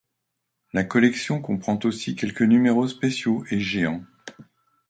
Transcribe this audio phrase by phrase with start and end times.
[0.73, 4.03] La collection comprend aussi quelques numéros spéciaux et géants.